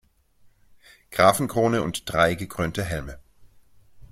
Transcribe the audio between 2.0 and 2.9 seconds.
drei gekrönte